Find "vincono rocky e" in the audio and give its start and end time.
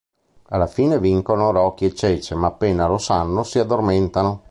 0.99-1.93